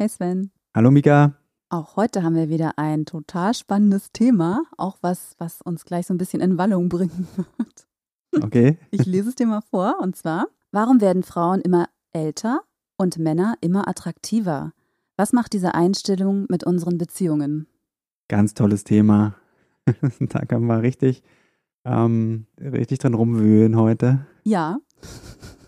Hey 0.00 0.08
Sven. 0.08 0.52
Hallo 0.76 0.92
Mika. 0.92 1.34
Auch 1.70 1.96
heute 1.96 2.22
haben 2.22 2.36
wir 2.36 2.48
wieder 2.48 2.78
ein 2.78 3.04
total 3.04 3.52
spannendes 3.52 4.12
Thema, 4.12 4.62
auch 4.76 4.98
was, 5.00 5.34
was 5.38 5.60
uns 5.60 5.84
gleich 5.84 6.06
so 6.06 6.14
ein 6.14 6.18
bisschen 6.18 6.40
in 6.40 6.56
Wallung 6.56 6.88
bringen 6.88 7.26
wird. 7.56 8.44
Okay. 8.44 8.78
Ich 8.92 9.06
lese 9.06 9.30
es 9.30 9.34
dir 9.34 9.48
mal 9.48 9.60
vor 9.60 9.96
und 10.00 10.14
zwar, 10.14 10.46
warum 10.70 11.00
werden 11.00 11.24
Frauen 11.24 11.60
immer 11.62 11.88
älter 12.12 12.60
und 12.96 13.18
Männer 13.18 13.56
immer 13.60 13.88
attraktiver? 13.88 14.72
Was 15.16 15.32
macht 15.32 15.52
diese 15.52 15.74
Einstellung 15.74 16.46
mit 16.48 16.62
unseren 16.62 16.96
Beziehungen? 16.96 17.66
Ganz 18.28 18.54
tolles 18.54 18.84
Thema. 18.84 19.34
da 20.20 20.44
kann 20.44 20.62
man 20.62 20.78
richtig, 20.78 21.24
ähm, 21.84 22.46
richtig 22.60 23.00
dran 23.00 23.14
rumwühlen 23.14 23.76
heute. 23.76 24.28
Ja. 24.44 24.78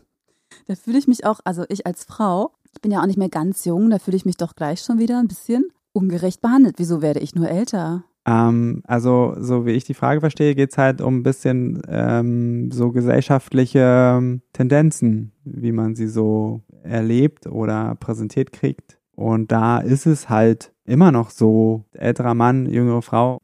Da 0.66 0.76
fühle 0.76 0.98
ich 0.98 1.08
mich 1.08 1.26
auch, 1.26 1.40
also 1.42 1.64
ich 1.68 1.84
als 1.84 2.04
Frau, 2.04 2.54
ich 2.72 2.80
bin 2.80 2.92
ja 2.92 3.00
auch 3.00 3.06
nicht 3.06 3.18
mehr 3.18 3.28
ganz 3.28 3.64
jung, 3.64 3.90
da 3.90 3.98
fühle 3.98 4.16
ich 4.16 4.24
mich 4.24 4.36
doch 4.36 4.54
gleich 4.54 4.80
schon 4.80 4.98
wieder 4.98 5.18
ein 5.18 5.28
bisschen 5.28 5.66
ungerecht 5.92 6.40
behandelt. 6.40 6.76
Wieso 6.78 7.02
werde 7.02 7.20
ich 7.20 7.34
nur 7.34 7.48
älter? 7.48 8.04
Ähm, 8.26 8.82
also, 8.86 9.34
so 9.38 9.66
wie 9.66 9.72
ich 9.72 9.84
die 9.84 9.94
Frage 9.94 10.20
verstehe, 10.20 10.54
geht 10.54 10.72
es 10.72 10.78
halt 10.78 11.00
um 11.00 11.18
ein 11.18 11.22
bisschen 11.22 11.82
ähm, 11.88 12.70
so 12.70 12.92
gesellschaftliche 12.92 14.40
Tendenzen, 14.52 15.32
wie 15.44 15.72
man 15.72 15.94
sie 15.94 16.08
so 16.08 16.62
erlebt 16.82 17.46
oder 17.46 17.94
präsentiert 17.96 18.52
kriegt. 18.52 18.98
Und 19.14 19.52
da 19.52 19.78
ist 19.78 20.06
es 20.06 20.28
halt 20.28 20.72
immer 20.84 21.12
noch 21.12 21.30
so, 21.30 21.84
älterer 21.92 22.34
Mann, 22.34 22.66
jüngere 22.66 23.02
Frau 23.02 23.38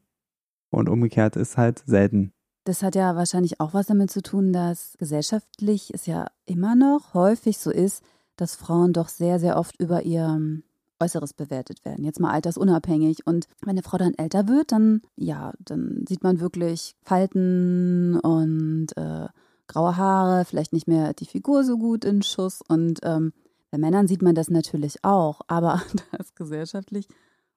und 0.70 0.88
umgekehrt 0.88 1.36
ist 1.36 1.56
halt 1.56 1.83
selten. 1.86 2.33
Das 2.64 2.83
hat 2.83 2.96
ja 2.96 3.14
wahrscheinlich 3.14 3.61
auch 3.61 3.74
was 3.74 3.86
damit 3.86 4.11
zu 4.11 4.22
tun, 4.22 4.52
dass 4.52 4.96
gesellschaftlich 4.98 5.92
es 5.94 6.06
ja 6.06 6.27
immer 6.46 6.74
noch 6.74 7.14
häufig 7.14 7.58
so 7.58 7.70
ist, 7.70 8.02
dass 8.37 8.55
Frauen 8.56 8.92
doch 8.92 9.09
sehr, 9.09 9.39
sehr 9.39 9.56
oft 9.56 9.79
über 9.81 10.03
ihr 10.03 10.25
ähm, 10.25 10.62
Äußeres 11.01 11.34
bewertet 11.34 11.84
werden. 11.84 12.05
Jetzt 12.05 12.20
mal 12.20 12.31
altersunabhängig. 12.31 13.27
Und 13.27 13.47
wenn 13.61 13.70
eine 13.70 13.83
Frau 13.83 13.98
dann 13.98 14.15
älter 14.15 14.48
wird, 14.48 14.73
dann, 14.73 15.03
ja, 15.17 15.53
dann 15.59 16.05
sieht 16.09 16.23
man 16.23 16.41
wirklich 16.41 16.95
Falten 17.03 18.19
und 18.20 18.97
äh, 18.97 19.27
graue 19.67 19.97
Haare, 19.97 20.45
vielleicht 20.45 20.73
nicht 20.73 20.89
mehr 20.89 21.12
die 21.12 21.27
Figur 21.27 21.64
so 21.64 21.77
gut 21.77 22.05
in 22.05 22.23
Schuss. 22.23 22.61
Und 22.67 23.01
ähm, 23.03 23.33
bei 23.70 23.79
Männern 23.79 24.07
sieht 24.07 24.23
man 24.23 24.34
das 24.34 24.48
natürlich 24.48 25.05
auch, 25.05 25.41
aber 25.48 25.83
da 26.11 26.19
es 26.19 26.34
gesellschaftlich 26.34 27.09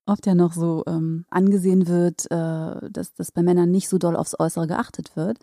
oft 0.10 0.26
ja 0.26 0.36
noch 0.36 0.54
so 0.54 0.84
ähm, 0.88 1.26
angesehen 1.30 1.88
wird, 1.88 2.26
äh, 2.32 2.90
dass 2.90 3.14
das 3.14 3.32
bei 3.32 3.44
Männern 3.44 3.72
nicht 3.72 3.90
so 3.90 3.98
doll 3.98 4.16
aufs 4.16 4.38
Äußere 4.38 4.68
geachtet 4.68 5.16
wird, 5.16 5.38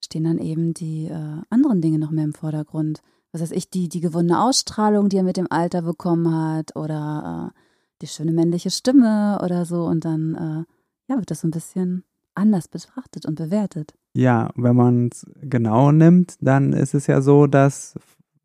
stehen 0.00 0.24
dann 0.24 0.38
eben 0.38 0.74
die 0.74 1.06
äh, 1.06 1.42
anderen 1.50 1.80
Dinge 1.80 1.98
noch 1.98 2.10
mehr 2.10 2.24
im 2.24 2.32
Vordergrund 2.32 3.02
was 3.32 3.40
weiß 3.40 3.52
ich, 3.52 3.70
die, 3.70 3.88
die 3.88 4.00
gewonnene 4.00 4.40
Ausstrahlung, 4.40 5.08
die 5.08 5.16
er 5.16 5.22
mit 5.22 5.36
dem 5.36 5.50
Alter 5.50 5.82
bekommen 5.82 6.34
hat 6.34 6.76
oder 6.76 7.52
äh, 7.54 7.58
die 8.02 8.06
schöne 8.06 8.32
männliche 8.32 8.70
Stimme 8.70 9.40
oder 9.42 9.64
so. 9.64 9.84
Und 9.84 10.04
dann 10.04 10.34
äh, 10.34 11.12
ja, 11.12 11.18
wird 11.18 11.30
das 11.30 11.40
so 11.40 11.48
ein 11.48 11.52
bisschen 11.52 12.04
anders 12.34 12.68
betrachtet 12.68 13.26
und 13.26 13.36
bewertet. 13.36 13.94
Ja, 14.14 14.50
wenn 14.56 14.76
man 14.76 15.08
es 15.10 15.26
genau 15.40 15.92
nimmt, 15.92 16.36
dann 16.40 16.72
ist 16.72 16.94
es 16.94 17.06
ja 17.06 17.22
so, 17.22 17.46
dass 17.46 17.94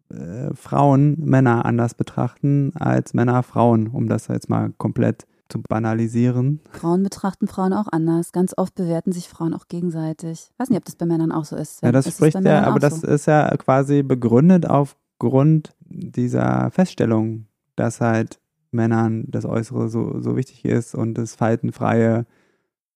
äh, 0.10 0.54
Frauen 0.54 1.20
Männer 1.20 1.66
anders 1.66 1.94
betrachten 1.94 2.72
als 2.76 3.14
Männer 3.14 3.44
Frauen, 3.44 3.88
um 3.88 4.08
das 4.08 4.28
jetzt 4.28 4.50
mal 4.50 4.72
komplett 4.78 5.28
zu 5.50 5.62
banalisieren. 5.62 6.62
Frauen 6.72 7.04
betrachten 7.04 7.48
Frauen 7.48 7.74
auch 7.74 7.88
anders. 7.92 8.32
Ganz 8.32 8.54
oft 8.58 8.76
bewerten 8.76 9.12
sich 9.12 9.30
Frauen 9.30 9.54
auch 9.54 9.68
gegenseitig. 9.68 10.50
Ich 10.52 10.60
weiß 10.60 10.70
nicht, 10.70 10.78
ob 10.78 10.86
das 10.86 10.96
bei 10.96 11.06
Männern 11.06 11.32
auch 11.32 11.46
so 11.46 11.56
ist. 11.56 11.82
Ja, 11.84 11.92
das 11.92 12.08
ist 12.08 12.18
spricht 12.18 12.40
ja, 12.44 12.64
aber 12.64 12.80
das 12.80 13.02
so? 13.02 13.08
ist 13.08 13.26
ja 13.26 13.50
quasi 13.58 14.04
begründet 14.04 14.66
aufgrund 14.68 15.76
dieser 15.82 16.72
Feststellung, 16.72 17.48
dass 17.76 18.02
halt 18.02 18.40
Männern 18.72 19.26
das 19.28 19.46
Äußere 19.46 19.90
so, 19.90 20.22
so 20.22 20.36
wichtig 20.36 20.66
ist 20.66 20.96
und 20.96 21.16
das 21.16 21.36
Faltenfreie 21.36 22.26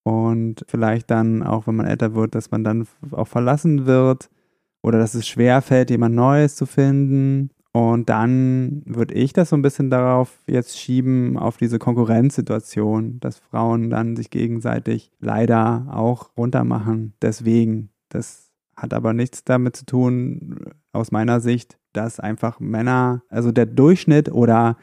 und 0.03 0.65
vielleicht 0.67 1.11
dann 1.11 1.43
auch, 1.43 1.67
wenn 1.67 1.75
man 1.75 1.85
älter 1.85 2.15
wird, 2.15 2.35
dass 2.35 2.51
man 2.51 2.63
dann 2.63 2.87
auch 3.11 3.27
verlassen 3.27 3.85
wird 3.85 4.29
oder 4.81 4.99
dass 4.99 5.13
es 5.13 5.27
schwer 5.27 5.61
fällt, 5.61 5.89
jemand 5.89 6.15
Neues 6.15 6.55
zu 6.55 6.65
finden 6.65 7.51
und 7.73 8.09
dann 8.09 8.81
würde 8.85 9.13
ich 9.13 9.31
das 9.31 9.49
so 9.49 9.55
ein 9.55 9.61
bisschen 9.61 9.89
darauf 9.89 10.43
jetzt 10.45 10.77
schieben, 10.77 11.37
auf 11.37 11.57
diese 11.57 11.79
Konkurrenzsituation, 11.79 13.19
dass 13.21 13.39
Frauen 13.39 13.89
dann 13.89 14.17
sich 14.17 14.29
gegenseitig 14.29 15.11
leider 15.19 15.87
auch 15.89 16.35
runtermachen. 16.35 17.13
Deswegen, 17.21 17.89
das 18.09 18.51
hat 18.75 18.93
aber 18.93 19.13
nichts 19.13 19.45
damit 19.45 19.77
zu 19.77 19.85
tun, 19.85 20.73
aus 20.91 21.11
meiner 21.11 21.39
Sicht, 21.39 21.77
dass 21.93 22.19
einfach 22.19 22.59
Männer, 22.59 23.23
also 23.29 23.53
der 23.53 23.67
Durchschnitt 23.67 24.29
oder 24.31 24.75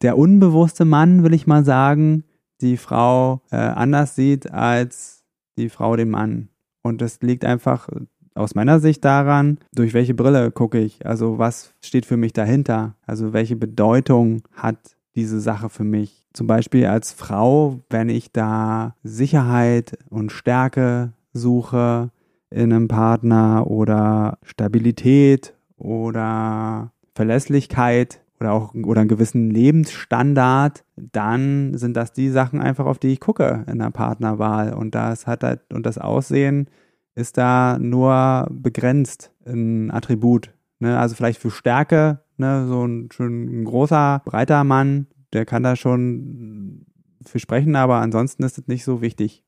der 0.00 0.18
unbewusste 0.18 0.84
Mann, 0.84 1.22
will 1.22 1.34
ich 1.34 1.46
mal 1.46 1.64
sagen, 1.64 2.24
die 2.60 2.76
Frau 2.76 3.42
äh, 3.52 3.56
anders 3.56 4.16
sieht 4.16 4.50
als 4.50 5.24
die 5.56 5.68
Frau 5.68 5.94
den 5.94 6.10
Mann. 6.10 6.48
Und 6.82 7.00
das 7.02 7.20
liegt 7.20 7.44
einfach 7.44 7.88
aus 8.34 8.54
meiner 8.54 8.80
Sicht 8.80 9.04
daran, 9.04 9.58
durch 9.74 9.94
welche 9.94 10.14
Brille 10.14 10.50
gucke 10.50 10.78
ich, 10.78 11.04
also 11.06 11.38
was 11.38 11.74
steht 11.82 12.06
für 12.06 12.16
mich 12.16 12.32
dahinter, 12.32 12.94
also 13.06 13.32
welche 13.32 13.56
Bedeutung 13.56 14.42
hat 14.52 14.96
diese 15.14 15.40
Sache 15.40 15.68
für 15.68 15.84
mich. 15.84 16.26
Zum 16.32 16.46
Beispiel 16.46 16.86
als 16.86 17.12
Frau, 17.12 17.80
wenn 17.90 18.08
ich 18.08 18.32
da 18.32 18.94
Sicherheit 19.02 19.98
und 20.08 20.32
Stärke 20.32 21.12
suche 21.32 22.10
in 22.50 22.72
einem 22.72 22.88
Partner 22.88 23.66
oder 23.66 24.38
Stabilität 24.42 25.54
oder 25.76 26.92
Verlässlichkeit 27.14 28.20
oder 28.40 28.52
auch 28.52 28.74
oder 28.74 29.02
einen 29.02 29.08
gewissen 29.08 29.50
Lebensstandard, 29.50 30.84
dann 30.96 31.76
sind 31.76 31.96
das 31.96 32.12
die 32.12 32.30
Sachen 32.30 32.60
einfach, 32.60 32.86
auf 32.86 32.98
die 32.98 33.12
ich 33.12 33.20
gucke 33.20 33.64
in 33.70 33.78
der 33.78 33.90
Partnerwahl. 33.90 34.72
Und 34.72 34.94
das 34.94 35.26
hat 35.26 35.44
halt, 35.44 35.60
und 35.72 35.84
das 35.86 35.98
Aussehen 35.98 36.68
ist 37.14 37.36
da 37.36 37.78
nur 37.78 38.48
begrenzt 38.50 39.32
ein 39.46 39.90
Attribut. 39.90 40.52
Ne? 40.78 40.98
Also 40.98 41.14
vielleicht 41.14 41.40
für 41.40 41.50
Stärke, 41.50 42.20
ne? 42.36 42.66
so 42.66 42.84
ein, 42.86 43.08
schön 43.12 43.64
großer, 43.64 44.22
breiter 44.24 44.64
Mann, 44.64 45.06
der 45.32 45.46
kann 45.46 45.62
da 45.62 45.76
schon 45.76 46.86
für 47.24 47.38
sprechen, 47.38 47.76
aber 47.76 47.96
ansonsten 47.96 48.42
ist 48.42 48.58
es 48.58 48.66
nicht 48.66 48.84
so 48.84 49.00
wichtig. 49.00 49.44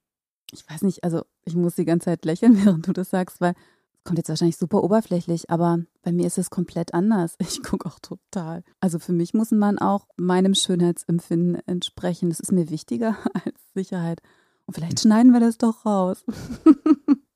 Ich 0.53 0.69
weiß 0.69 0.83
nicht, 0.83 1.03
also 1.05 1.23
ich 1.45 1.57
muss 1.57 1.75
die 1.75 1.85
ganze 1.85 2.07
Zeit 2.07 2.25
lächeln, 2.25 2.57
während 2.65 2.87
du 2.87 2.93
das 2.93 3.11
sagst, 3.11 3.41
weil 3.41 3.55
es 3.99 4.05
kommt 4.05 4.19
jetzt 4.19 4.29
wahrscheinlich 4.29 4.59
super 4.59 4.85
oberflächlich, 4.85 5.51
aber 5.51 5.79
bei 6.03 6.13
mir 6.13 6.27
ist 6.27 6.39
es 6.39 6.51
komplett 6.51 6.95
anders. 6.95 7.37
Ich 7.41 7.63
gucke 7.63 7.89
auch 7.89 7.99
total. 7.99 8.63
Also 8.81 8.99
für 8.99 9.13
mich 9.13 9.35
muss 9.35 9.51
man 9.51 9.79
auch 9.79 10.07
meinem 10.17 10.55
Schönheitsempfinden 10.55 11.57
entsprechen. 11.67 12.29
Das 12.29 12.41
ist 12.41 12.53
mir 12.53 12.71
wichtiger 12.71 13.17
als 13.35 13.59
Sicherheit. 13.75 14.21
Und 14.67 14.75
vielleicht 14.75 15.01
schneiden 15.01 15.33
wir 15.33 15.41
das 15.41 15.59
doch 15.59 15.85
raus. 15.85 16.25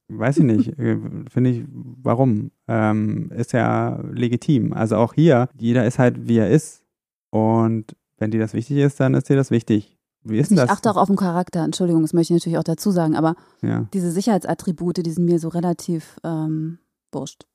Weiß 0.09 0.39
ich 0.39 0.45
nicht, 0.45 0.79
äh, 0.79 0.99
finde 1.31 1.51
ich, 1.51 1.65
warum? 1.69 2.51
Ähm, 2.67 3.31
ist 3.35 3.53
ja 3.53 4.01
legitim. 4.13 4.73
Also 4.73 4.97
auch 4.97 5.15
hier, 5.15 5.49
jeder 5.59 5.87
ist 5.87 5.99
halt, 5.99 6.29
wie 6.29 6.39
er 6.39 6.51
ist. 6.51 6.85
Und 7.31 7.97
wenn 8.17 8.31
dir 8.31 8.41
das 8.41 8.55
wichtig 8.55 8.79
ist, 8.79 9.01
dann 9.01 9.15
ist 9.15 9.29
dir 9.29 9.37
das 9.37 9.51
wichtig. 9.51 9.99
Wie 10.25 10.39
ist 10.39 10.51
ich 10.51 10.57
das? 10.57 10.67
Ich 10.67 10.71
achte 10.71 10.91
auch 10.91 10.97
auf 10.97 11.09
den 11.09 11.17
Charakter, 11.17 11.63
Entschuldigung, 11.63 12.03
das 12.03 12.13
möchte 12.13 12.35
ich 12.35 12.41
natürlich 12.41 12.59
auch 12.59 12.65
dazu 12.65 12.91
sagen, 12.91 13.17
aber 13.17 13.37
ja. 13.63 13.87
diese 13.95 14.11
Sicherheitsattribute, 14.11 15.05
die 15.05 15.11
sind 15.11 15.25
mir 15.25 15.39
so 15.39 15.49
relativ 15.49 16.17
ähm, 16.25 16.79
wurscht. 17.13 17.47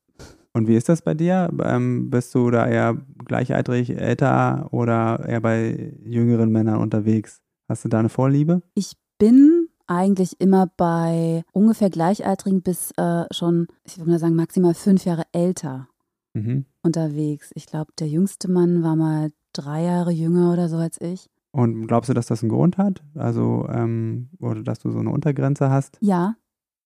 Und 0.53 0.67
wie 0.67 0.75
ist 0.75 0.87
das 0.87 1.01
bei 1.01 1.15
dir? 1.15 1.49
Ähm, 1.63 2.09
bist 2.09 2.33
du 2.35 2.51
da 2.51 2.67
eher 2.67 2.95
gleichaltrig, 3.25 3.89
älter 3.89 4.67
oder 4.71 5.25
eher 5.27 5.41
bei 5.41 5.93
jüngeren 6.03 6.51
Männern 6.51 6.79
unterwegs? 6.79 7.41
Hast 7.67 7.85
du 7.85 7.89
da 7.89 7.99
eine 7.99 8.09
Vorliebe? 8.09 8.61
Ich 8.75 8.93
bin 9.17 9.62
eigentlich 9.87 10.39
immer 10.39 10.67
bei 10.77 11.43
ungefähr 11.51 11.89
Gleichaltrigen 11.89 12.61
bis 12.61 12.91
äh, 12.97 13.25
schon, 13.31 13.67
ich 13.83 13.97
würde 13.97 14.11
mal 14.11 14.19
sagen, 14.19 14.35
maximal 14.35 14.73
fünf 14.73 15.05
Jahre 15.05 15.23
älter 15.31 15.87
mhm. 16.33 16.65
unterwegs. 16.81 17.51
Ich 17.55 17.65
glaube, 17.65 17.91
der 17.99 18.07
jüngste 18.07 18.49
Mann 18.49 18.83
war 18.83 18.95
mal 18.95 19.31
drei 19.53 19.83
Jahre 19.83 20.11
jünger 20.11 20.51
oder 20.51 20.69
so 20.69 20.77
als 20.77 20.99
ich. 21.01 21.29
Und 21.51 21.85
glaubst 21.85 22.09
du, 22.09 22.13
dass 22.13 22.25
das 22.25 22.41
einen 22.41 22.49
Grund 22.49 22.77
hat? 22.77 23.03
Also, 23.13 23.67
ähm, 23.69 24.29
oder 24.39 24.63
dass 24.63 24.79
du 24.79 24.89
so 24.89 24.99
eine 24.99 25.11
Untergrenze 25.11 25.69
hast? 25.69 25.97
Ja, 26.01 26.35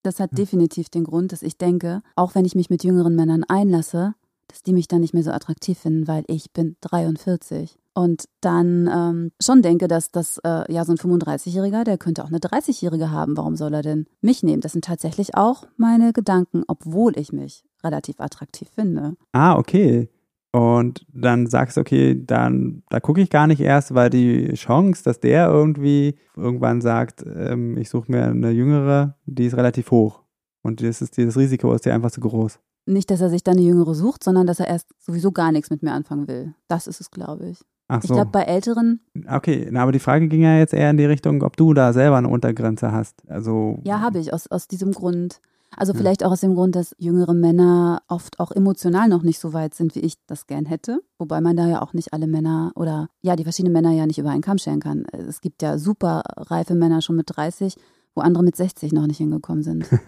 das 0.02 0.20
hat 0.20 0.32
ja. 0.32 0.36
definitiv 0.36 0.90
den 0.90 1.04
Grund, 1.04 1.32
dass 1.32 1.42
ich 1.42 1.56
denke, 1.56 2.02
auch 2.16 2.34
wenn 2.34 2.44
ich 2.44 2.54
mich 2.54 2.68
mit 2.68 2.84
jüngeren 2.84 3.16
Männern 3.16 3.44
einlasse, 3.44 4.14
dass 4.46 4.62
die 4.62 4.72
mich 4.72 4.88
dann 4.88 5.00
nicht 5.00 5.14
mehr 5.14 5.22
so 5.22 5.30
attraktiv 5.30 5.78
finden, 5.78 6.06
weil 6.06 6.24
ich 6.26 6.52
bin 6.52 6.76
43. 6.82 7.78
Und 7.98 8.28
dann 8.42 8.88
ähm, 8.94 9.32
schon 9.42 9.60
denke, 9.60 9.88
dass 9.88 10.12
das 10.12 10.38
äh, 10.44 10.72
ja 10.72 10.84
so 10.84 10.92
ein 10.92 10.98
35-Jähriger, 10.98 11.82
der 11.82 11.98
könnte 11.98 12.22
auch 12.22 12.28
eine 12.28 12.38
30-Jährige 12.38 13.10
haben. 13.10 13.36
Warum 13.36 13.56
soll 13.56 13.74
er 13.74 13.82
denn 13.82 14.06
mich 14.20 14.44
nehmen? 14.44 14.60
Das 14.60 14.70
sind 14.70 14.84
tatsächlich 14.84 15.34
auch 15.34 15.66
meine 15.76 16.12
Gedanken, 16.12 16.62
obwohl 16.68 17.18
ich 17.18 17.32
mich 17.32 17.64
relativ 17.82 18.20
attraktiv 18.20 18.68
finde. 18.72 19.16
Ah, 19.32 19.58
okay. 19.58 20.08
Und 20.52 21.06
dann 21.12 21.48
sagst 21.48 21.76
du, 21.76 21.80
okay, 21.80 22.24
dann 22.24 22.84
da 22.88 23.00
gucke 23.00 23.20
ich 23.20 23.30
gar 23.30 23.48
nicht 23.48 23.60
erst, 23.60 23.92
weil 23.92 24.10
die 24.10 24.52
Chance, 24.54 25.02
dass 25.02 25.18
der 25.18 25.48
irgendwie 25.48 26.20
irgendwann 26.36 26.80
sagt, 26.80 27.24
ähm, 27.26 27.76
ich 27.78 27.90
suche 27.90 28.12
mir 28.12 28.26
eine 28.26 28.50
jüngere, 28.50 29.16
die 29.26 29.46
ist 29.46 29.56
relativ 29.56 29.90
hoch. 29.90 30.22
Und 30.62 30.84
das, 30.84 31.02
ist, 31.02 31.18
das 31.18 31.36
Risiko 31.36 31.74
ist 31.74 31.84
dir 31.84 31.94
einfach 31.94 32.12
zu 32.12 32.20
groß. 32.20 32.60
Nicht, 32.86 33.10
dass 33.10 33.20
er 33.20 33.28
sich 33.28 33.42
dann 33.42 33.56
eine 33.56 33.66
jüngere 33.66 33.96
sucht, 33.96 34.22
sondern 34.22 34.46
dass 34.46 34.60
er 34.60 34.68
erst 34.68 34.86
sowieso 35.00 35.32
gar 35.32 35.50
nichts 35.50 35.70
mit 35.70 35.82
mir 35.82 35.92
anfangen 35.92 36.28
will. 36.28 36.54
Das 36.68 36.86
ist 36.86 37.00
es, 37.00 37.10
glaube 37.10 37.48
ich. 37.48 37.58
Ach 37.88 38.00
Ich 38.02 38.08
so. 38.08 38.14
glaube, 38.14 38.30
bei 38.30 38.42
Älteren, 38.42 39.00
okay, 39.30 39.66
na, 39.70 39.82
aber 39.82 39.92
die 39.92 39.98
Frage 39.98 40.28
ging 40.28 40.42
ja 40.42 40.56
jetzt 40.58 40.74
eher 40.74 40.90
in 40.90 40.98
die 40.98 41.06
Richtung, 41.06 41.42
ob 41.42 41.56
du 41.56 41.72
da 41.74 41.92
selber 41.92 42.16
eine 42.18 42.28
Untergrenze 42.28 42.92
hast. 42.92 43.22
Also 43.28 43.80
ja, 43.84 44.00
habe 44.00 44.18
ich, 44.18 44.32
aus, 44.32 44.46
aus 44.46 44.68
diesem 44.68 44.92
Grund. 44.92 45.40
Also 45.76 45.92
Ja. 45.92 45.98
vielleicht 45.98 46.24
auch 46.24 46.32
aus 46.32 46.40
dem 46.40 46.54
Grund, 46.54 46.74
dass 46.76 46.94
jüngere 46.98 47.34
Männer 47.34 48.00
oft 48.08 48.40
auch 48.40 48.50
emotional 48.52 49.08
noch 49.08 49.22
nicht 49.22 49.38
so 49.38 49.52
weit 49.52 49.74
sind, 49.74 49.94
wie 49.94 50.00
ich 50.00 50.14
das 50.26 50.46
gern 50.46 50.64
hätte. 50.66 51.00
Wobei 51.18 51.40
man 51.40 51.56
da 51.56 51.66
ja 51.66 51.82
auch 51.82 51.92
nicht 51.92 52.12
alle 52.12 52.26
Männer 52.26 52.72
oder 52.74 53.08
ja, 53.22 53.36
die 53.36 53.44
verschiedenen 53.44 53.74
Männer 53.74 53.92
ja 53.92 54.06
nicht 54.06 54.18
über 54.18 54.30
einen 54.30 54.40
Kamm 54.42 54.58
scheren 54.58 54.80
kann. 54.80 55.04
Es 55.12 55.40
gibt 55.40 55.62
ja 55.62 55.76
super 55.78 56.22
reife 56.36 56.74
Männer 56.74 57.00
schon 57.02 57.16
mit 57.16 57.26
30, 57.36 57.76
wo 58.14 58.22
andere 58.22 58.44
mit 58.44 58.56
60 58.56 58.92
noch 58.92 59.06
nicht 59.06 59.18
hingekommen 59.18 59.62
sind. 59.62 59.86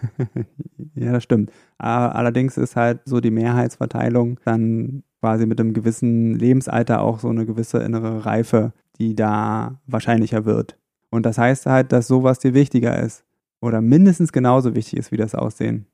Ja, 0.93 1.13
das 1.13 1.23
stimmt. 1.23 1.51
Allerdings 1.77 2.57
ist 2.57 2.75
halt 2.75 2.99
so 3.05 3.21
die 3.21 3.31
Mehrheitsverteilung 3.31 4.39
dann 4.43 5.03
quasi 5.21 5.45
mit 5.45 5.59
einem 5.59 5.73
gewissen 5.73 6.35
Lebensalter 6.35 7.01
auch 7.01 7.19
so 7.19 7.29
eine 7.29 7.45
gewisse 7.45 7.77
innere 7.79 8.25
Reife, 8.25 8.73
die 8.97 9.15
da 9.15 9.79
wahrscheinlicher 9.87 10.45
wird. 10.45 10.77
Und 11.11 11.25
das 11.25 11.37
heißt 11.37 11.65
halt, 11.67 11.91
dass 11.91 12.07
sowas 12.07 12.39
dir 12.39 12.53
wichtiger 12.53 12.99
ist. 12.99 13.23
Oder 13.61 13.81
mindestens 13.81 14.31
genauso 14.31 14.73
wichtig 14.75 14.97
ist 14.99 15.11
wie 15.11 15.17
das 15.17 15.35
Aussehen. 15.35 15.85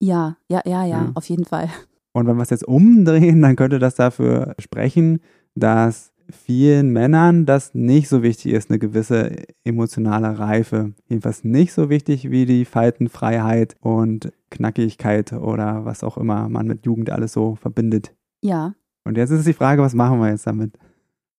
Ja, 0.00 0.36
ja, 0.48 0.60
ja, 0.64 0.84
ja, 0.84 1.04
Ja. 1.04 1.12
auf 1.14 1.28
jeden 1.28 1.44
Fall. 1.44 1.68
Und 2.12 2.26
wenn 2.26 2.36
wir 2.36 2.42
es 2.42 2.50
jetzt 2.50 2.66
umdrehen, 2.66 3.42
dann 3.42 3.56
könnte 3.56 3.78
das 3.78 3.96
dafür 3.96 4.54
sprechen, 4.58 5.20
dass 5.54 6.12
vielen 6.30 6.90
Männern 6.90 7.46
das 7.46 7.74
nicht 7.74 8.08
so 8.08 8.22
wichtig 8.22 8.52
ist, 8.52 8.70
eine 8.70 8.78
gewisse 8.78 9.30
emotionale 9.64 10.38
Reife. 10.38 10.92
Jedenfalls 11.08 11.44
nicht 11.44 11.72
so 11.72 11.88
wichtig 11.90 12.30
wie 12.30 12.46
die 12.46 12.64
Faltenfreiheit 12.64 13.76
und 13.80 14.32
Knackigkeit 14.50 15.32
oder 15.32 15.84
was 15.84 16.04
auch 16.04 16.16
immer 16.16 16.48
man 16.48 16.66
mit 16.66 16.84
Jugend 16.86 17.10
alles 17.10 17.32
so 17.32 17.54
verbindet. 17.56 18.12
Ja, 18.42 18.74
Und 19.04 19.16
jetzt 19.16 19.30
ist 19.30 19.46
die 19.46 19.52
Frage, 19.52 19.82
was 19.82 19.94
machen 19.94 20.20
wir 20.20 20.28
jetzt 20.30 20.46
damit? 20.46 20.76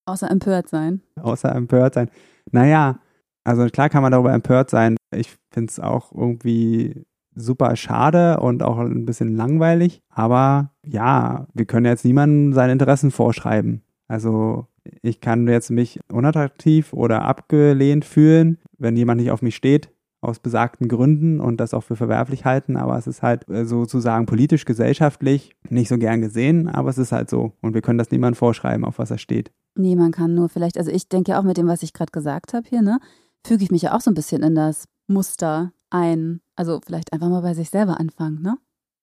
außer 0.06 0.30
empört 0.30 0.68
sein. 0.70 1.02
Außer 1.20 1.54
empört 1.54 1.92
sein. 1.94 2.08
Naja, 2.50 2.98
also 3.44 3.66
klar 3.66 3.90
kann 3.90 4.02
man 4.02 4.12
darüber 4.12 4.32
empört 4.32 4.70
sein. 4.70 4.96
Ich 5.14 5.36
finde 5.52 5.70
es 5.70 5.78
auch 5.78 6.12
irgendwie 6.12 7.04
super 7.34 7.76
schade 7.76 8.40
und 8.40 8.62
auch 8.62 8.78
ein 8.78 9.04
bisschen 9.04 9.36
langweilig. 9.36 10.00
Aber 10.08 10.72
ja, 10.86 11.46
wir 11.52 11.66
können 11.66 11.84
jetzt 11.84 12.06
niemandem 12.06 12.54
seine 12.54 12.72
Interessen 12.72 13.10
vorschreiben. 13.10 13.82
Also 14.08 14.66
ich 15.02 15.20
kann 15.20 15.46
jetzt 15.46 15.70
mich 15.70 16.00
unattraktiv 16.10 16.94
oder 16.94 17.22
abgelehnt 17.22 18.06
fühlen, 18.06 18.56
wenn 18.78 18.96
jemand 18.96 19.20
nicht 19.20 19.30
auf 19.30 19.42
mich 19.42 19.56
steht, 19.56 19.90
aus 20.20 20.40
besagten 20.40 20.88
Gründen 20.88 21.40
und 21.40 21.58
das 21.58 21.74
auch 21.74 21.82
für 21.84 21.96
verwerflich 21.96 22.44
halten. 22.44 22.76
Aber 22.76 22.98
es 22.98 23.06
ist 23.06 23.22
halt 23.22 23.48
äh, 23.48 23.64
sozusagen 23.64 24.26
politisch, 24.26 24.64
gesellschaftlich 24.64 25.54
nicht 25.68 25.88
so 25.88 25.98
gern 25.98 26.20
gesehen, 26.20 26.68
aber 26.68 26.90
es 26.90 26.98
ist 26.98 27.12
halt 27.12 27.30
so. 27.30 27.52
Und 27.60 27.74
wir 27.74 27.82
können 27.82 27.98
das 27.98 28.10
niemandem 28.10 28.36
vorschreiben, 28.36 28.84
auf 28.84 28.98
was 28.98 29.10
er 29.10 29.18
steht. 29.18 29.52
Nee, 29.74 29.94
man 29.94 30.10
kann 30.10 30.34
nur 30.34 30.48
vielleicht, 30.48 30.76
also 30.76 30.90
ich 30.90 31.08
denke 31.08 31.32
ja 31.32 31.38
auch 31.38 31.44
mit 31.44 31.56
dem, 31.56 31.68
was 31.68 31.82
ich 31.82 31.92
gerade 31.92 32.10
gesagt 32.10 32.52
habe 32.52 32.68
hier, 32.68 32.82
ne, 32.82 32.98
füge 33.46 33.62
ich 33.62 33.70
mich 33.70 33.82
ja 33.82 33.94
auch 33.94 34.00
so 34.00 34.10
ein 34.10 34.14
bisschen 34.14 34.42
in 34.42 34.54
das 34.54 34.86
Muster 35.06 35.72
ein. 35.90 36.40
Also 36.56 36.80
vielleicht 36.84 37.12
einfach 37.12 37.28
mal 37.28 37.42
bei 37.42 37.54
sich 37.54 37.70
selber 37.70 38.00
anfangen, 38.00 38.42
ne? 38.42 38.58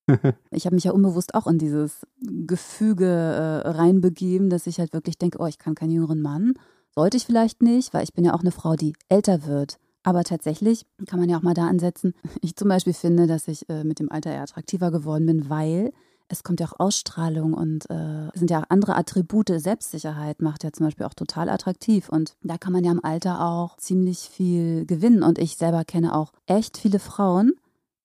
Ich 0.51 0.65
habe 0.65 0.75
mich 0.75 0.83
ja 0.83 0.91
unbewusst 0.91 1.33
auch 1.33 1.47
in 1.47 1.57
dieses 1.57 2.06
Gefüge 2.19 3.06
äh, 3.06 3.67
reinbegeben, 3.67 4.50
dass 4.50 4.67
ich 4.67 4.79
halt 4.79 4.94
wirklich 4.94 5.17
denke, 5.17 5.39
oh, 5.39 5.47
ich 5.47 5.57
kann 5.57 5.75
keinen 5.75 5.91
jüngeren 5.91 6.21
Mann. 6.21 6.53
Sollte 6.94 7.17
ich 7.17 7.25
vielleicht 7.25 7.62
nicht, 7.62 7.94
weil 7.94 8.03
ich 8.03 8.13
bin 8.13 8.23
ja 8.23 8.33
auch 8.33 8.41
eine 8.41 8.51
Frau, 8.51 8.75
die 8.75 8.94
älter 9.09 9.47
wird. 9.47 9.79
Aber 10.06 10.24
tatsächlich 10.24 10.86
kann 11.07 11.19
man 11.19 11.30
ja 11.30 11.38
auch 11.38 11.42
mal 11.42 11.56
da 11.56 11.68
ansetzen. 11.68 12.13
Ich 12.42 12.56
zum 12.56 12.69
Beispiel 12.69 12.94
finde, 12.94 13.25
dass 13.25 13.48
ich 13.48 13.68
äh, 13.69 13.84
mit 13.84 14.00
dem 14.00 14.12
Alter 14.12 14.31
eher 14.31 14.44
attraktiver 14.44 14.92
geworden 14.92 15.25
bin, 15.25 15.50
weil 15.50 15.92
es 16.28 16.44
kommt 16.44 16.60
ja 16.60 16.68
auch 16.68 16.80
Ausstrahlung 16.80 17.54
und 17.54 17.90
äh, 17.90 18.30
sind 18.36 18.52
ja 18.52 18.62
auch 18.62 18.69
andere 18.69 18.96
Attribute. 18.96 19.50
Selbstsicherheit 19.50 20.42
macht 20.42 20.63
ja 20.63 20.72
zum 20.72 20.86
Beispiel 20.86 21.07
auch 21.07 21.13
total 21.16 21.50
attraktiv. 21.50 22.10
Und 22.10 22.36
da 22.42 22.57
kann 22.57 22.72
man 22.72 22.84
ja 22.84 22.92
im 22.92 23.04
Alter 23.04 23.42
auch 23.42 23.78
ziemlich 23.78 24.19
viel 24.19 24.86
gewinnen. 24.86 25.24
Und 25.24 25.40
ich 25.40 25.57
selber 25.57 25.84
kenne 25.86 26.16
auch 26.16 26.31
echt 26.46 26.78
viele 26.78 27.00
Frauen, 27.00 27.54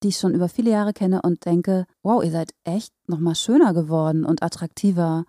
die 0.02 0.08
ich 0.08 0.18
schon 0.18 0.34
über 0.34 0.48
viele 0.48 0.70
Jahre 0.70 0.94
kenne 0.94 1.20
und 1.22 1.44
denke, 1.44 1.86
wow, 2.02 2.24
ihr 2.24 2.30
seid 2.30 2.52
echt 2.64 2.92
nochmal 3.06 3.34
schöner 3.34 3.74
geworden 3.74 4.24
und 4.24 4.42
attraktiver. 4.42 5.24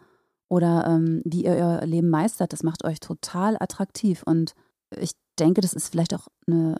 Oder 0.47 0.85
ähm, 0.87 1.21
wie 1.25 1.43
ihr 1.43 1.51
euer 1.51 1.85
Leben 1.85 2.09
meistert, 2.09 2.53
das 2.53 2.63
macht 2.63 2.85
euch 2.85 3.01
total 3.01 3.57
attraktiv. 3.59 4.23
Und 4.25 4.53
ich 4.97 5.11
denke, 5.39 5.61
das 5.61 5.73
ist 5.73 5.89
vielleicht 5.89 6.13
auch 6.13 6.27
eine 6.47 6.77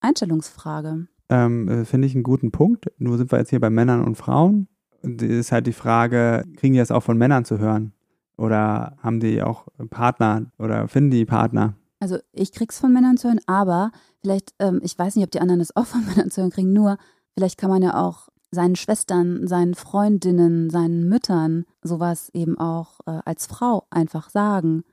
Einstellungsfrage. 0.00 1.08
Ähm, 1.28 1.68
äh, 1.68 1.84
Finde 1.84 2.06
ich 2.06 2.14
einen 2.14 2.24
guten 2.24 2.50
Punkt. 2.50 2.86
Nur 2.98 3.18
sind 3.18 3.30
wir 3.30 3.38
jetzt 3.38 3.50
hier 3.50 3.60
bei 3.60 3.70
Männern 3.70 4.04
und 4.04 4.16
Frauen. 4.16 4.68
Und 5.02 5.22
ist 5.22 5.52
halt 5.52 5.66
die 5.66 5.72
Frage, 5.72 6.44
kriegen 6.56 6.74
die 6.74 6.80
das 6.80 6.90
auch 6.90 7.02
von 7.02 7.18
Männern 7.18 7.44
zu 7.44 7.58
hören? 7.58 7.92
Oder 8.36 8.96
haben 9.02 9.20
die 9.20 9.42
auch 9.42 9.66
Partner 9.90 10.46
oder 10.58 10.88
finden 10.88 11.10
die 11.10 11.24
Partner? 11.24 11.74
Also 12.00 12.18
ich 12.32 12.52
krieg's 12.52 12.78
von 12.78 12.92
Männern 12.92 13.16
zu 13.16 13.28
hören, 13.28 13.40
aber 13.46 13.90
vielleicht, 14.20 14.54
ähm, 14.60 14.80
ich 14.84 14.96
weiß 14.96 15.16
nicht, 15.16 15.24
ob 15.24 15.30
die 15.32 15.40
anderen 15.40 15.58
das 15.58 15.74
auch 15.74 15.86
von 15.86 16.04
Männern 16.06 16.30
zu 16.30 16.40
hören 16.40 16.50
kriegen, 16.50 16.72
nur 16.72 16.98
vielleicht 17.34 17.58
kann 17.58 17.70
man 17.70 17.82
ja 17.82 18.00
auch 18.00 18.28
seinen 18.50 18.76
Schwestern, 18.76 19.46
seinen 19.46 19.74
Freundinnen, 19.74 20.70
seinen 20.70 21.08
Müttern 21.08 21.64
sowas 21.82 22.30
eben 22.32 22.58
auch 22.58 23.00
äh, 23.06 23.20
als 23.24 23.46
Frau 23.46 23.86
einfach 23.90 24.30
sagen, 24.30 24.84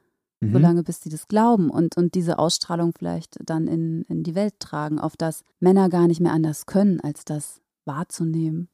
Mhm. 0.41 0.53
solange 0.53 0.83
bis 0.83 1.01
sie 1.01 1.09
das 1.09 1.27
glauben 1.27 1.69
und, 1.69 1.97
und 1.97 2.15
diese 2.15 2.39
Ausstrahlung 2.39 2.93
vielleicht 2.97 3.37
dann 3.45 3.67
in, 3.67 4.03
in 4.03 4.23
die 4.23 4.35
Welt 4.35 4.59
tragen, 4.59 4.99
auf 4.99 5.15
das 5.17 5.43
Männer 5.59 5.89
gar 5.89 6.07
nicht 6.07 6.21
mehr 6.21 6.33
anders 6.33 6.65
können, 6.65 6.99
als 6.99 7.25
das 7.25 7.61
wahrzunehmen. 7.85 8.67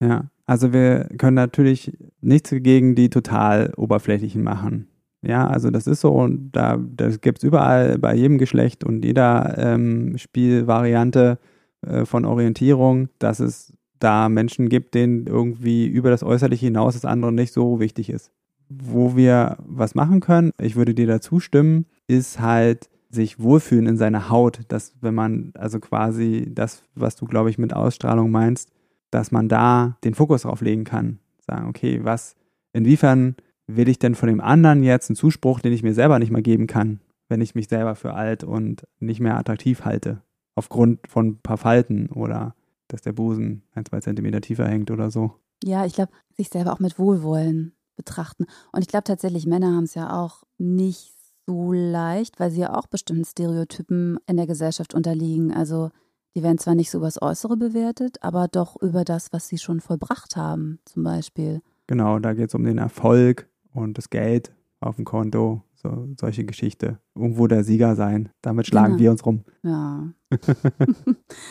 Ja, 0.00 0.30
also 0.44 0.72
wir 0.72 1.08
können 1.16 1.36
natürlich 1.36 1.96
nichts 2.20 2.50
gegen 2.50 2.94
die 2.94 3.08
total 3.08 3.72
oberflächlichen 3.76 4.42
machen. 4.42 4.88
Ja, 5.22 5.46
also 5.46 5.70
das 5.70 5.86
ist 5.86 6.02
so 6.02 6.12
und 6.12 6.52
da 6.52 6.78
das 6.78 7.20
gibt 7.20 7.38
es 7.38 7.44
überall 7.44 7.98
bei 7.98 8.14
jedem 8.14 8.38
Geschlecht 8.38 8.84
und 8.84 9.04
jeder 9.04 9.56
ähm, 9.58 10.18
Spielvariante 10.18 11.38
äh, 11.80 12.04
von 12.04 12.24
Orientierung, 12.24 13.08
dass 13.18 13.40
es 13.40 13.72
da 13.98 14.28
Menschen 14.28 14.68
gibt, 14.68 14.94
denen 14.94 15.26
irgendwie 15.26 15.86
über 15.86 16.10
das 16.10 16.22
Äußerliche 16.22 16.66
hinaus 16.66 16.94
das 16.94 17.06
andere 17.06 17.32
nicht 17.32 17.52
so 17.52 17.80
wichtig 17.80 18.10
ist. 18.10 18.30
Wo 18.68 19.16
wir 19.16 19.58
was 19.64 19.94
machen 19.94 20.20
können, 20.20 20.52
ich 20.60 20.76
würde 20.76 20.94
dir 20.94 21.06
dazu 21.06 21.40
stimmen, 21.40 21.86
ist 22.08 22.40
halt 22.40 22.88
sich 23.10 23.38
wohlfühlen 23.40 23.86
in 23.86 23.96
seiner 23.96 24.30
Haut, 24.30 24.60
dass 24.68 24.94
wenn 25.00 25.14
man 25.14 25.52
also 25.54 25.78
quasi 25.78 26.50
das, 26.52 26.82
was 26.94 27.16
du 27.16 27.26
glaube 27.26 27.50
ich 27.50 27.58
mit 27.58 27.72
Ausstrahlung 27.72 28.30
meinst, 28.30 28.70
dass 29.10 29.30
man 29.32 29.48
da 29.48 29.96
den 30.04 30.14
Fokus 30.14 30.42
drauf 30.42 30.60
legen 30.60 30.84
kann. 30.84 31.18
Sagen, 31.38 31.68
okay, 31.68 32.00
was, 32.02 32.36
inwiefern 32.72 33.36
will 33.66 33.88
ich 33.88 33.98
denn 33.98 34.14
von 34.14 34.28
dem 34.28 34.40
anderen 34.40 34.82
jetzt 34.82 35.10
einen 35.10 35.16
Zuspruch, 35.16 35.60
den 35.60 35.72
ich 35.72 35.82
mir 35.82 35.94
selber 35.94 36.18
nicht 36.18 36.30
mal 36.30 36.42
geben 36.42 36.66
kann, 36.66 37.00
wenn 37.28 37.40
ich 37.40 37.54
mich 37.54 37.68
selber 37.68 37.94
für 37.94 38.14
alt 38.14 38.44
und 38.44 38.86
nicht 39.00 39.20
mehr 39.20 39.36
attraktiv 39.36 39.84
halte, 39.84 40.22
aufgrund 40.54 41.06
von 41.08 41.26
ein 41.28 41.38
paar 41.38 41.58
Falten 41.58 42.08
oder 42.08 42.54
dass 42.88 43.02
der 43.02 43.12
Busen 43.12 43.62
ein, 43.74 43.84
zwei 43.84 44.00
Zentimeter 44.00 44.40
tiefer 44.40 44.68
hängt 44.68 44.90
oder 44.90 45.10
so. 45.10 45.34
Ja, 45.64 45.84
ich 45.86 45.94
glaube, 45.94 46.12
sich 46.36 46.48
selber 46.48 46.72
auch 46.72 46.78
mit 46.78 46.98
Wohlwollen 46.98 47.72
betrachten. 47.96 48.46
Und 48.72 48.82
ich 48.82 48.88
glaube 48.88 49.04
tatsächlich, 49.04 49.46
Männer 49.46 49.74
haben 49.74 49.84
es 49.84 49.94
ja 49.94 50.22
auch 50.22 50.42
nicht 50.58 51.12
so 51.46 51.72
leicht, 51.72 52.40
weil 52.40 52.50
sie 52.50 52.60
ja 52.60 52.74
auch 52.76 52.86
bestimmten 52.86 53.24
Stereotypen 53.24 54.18
in 54.26 54.36
der 54.36 54.46
Gesellschaft 54.46 54.94
unterliegen. 54.94 55.52
Also 55.54 55.90
die 56.34 56.42
werden 56.42 56.58
zwar 56.58 56.74
nicht 56.74 56.90
so 56.90 56.98
über 56.98 57.06
das 57.06 57.22
Äußere 57.22 57.56
bewertet, 57.56 58.18
aber 58.22 58.48
doch 58.48 58.76
über 58.82 59.04
das, 59.04 59.32
was 59.32 59.48
sie 59.48 59.58
schon 59.58 59.80
vollbracht 59.80 60.36
haben, 60.36 60.80
zum 60.84 61.02
Beispiel. 61.04 61.62
Genau, 61.86 62.18
da 62.18 62.34
geht 62.34 62.48
es 62.48 62.54
um 62.54 62.64
den 62.64 62.78
Erfolg 62.78 63.48
und 63.72 63.96
das 63.96 64.10
Geld 64.10 64.52
auf 64.80 64.96
dem 64.96 65.04
Konto, 65.04 65.62
so 65.74 66.08
solche 66.20 66.44
Geschichte. 66.44 66.98
Irgendwo 67.14 67.46
der 67.46 67.64
Sieger 67.64 67.94
sein. 67.96 68.28
Damit 68.42 68.66
schlagen 68.66 68.94
Genau. 68.94 68.98
wir 69.00 69.10
uns 69.12 69.24
rum. 69.24 69.44
Ja. 69.62 70.08